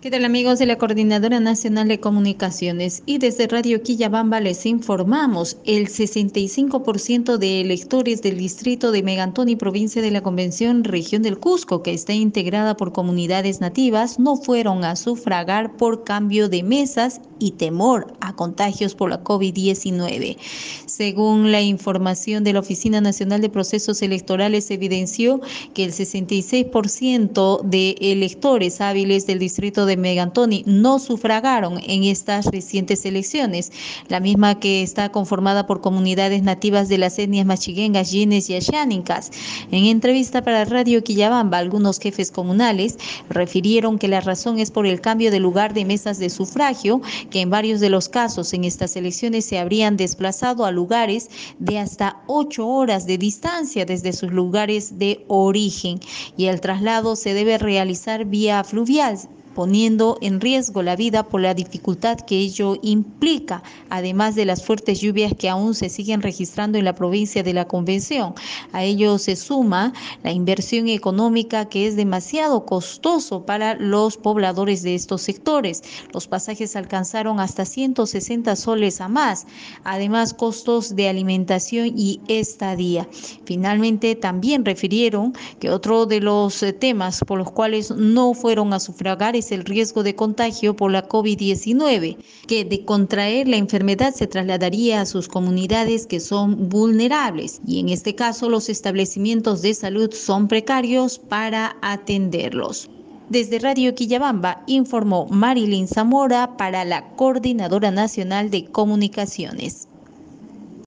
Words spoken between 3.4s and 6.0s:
Radio Quillabamba les informamos, el